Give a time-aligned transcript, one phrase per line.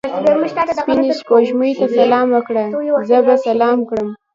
[0.77, 2.65] سپینې سپوږمۍ ته سلام وکړه؛
[3.09, 4.09] زه به سلام کړم.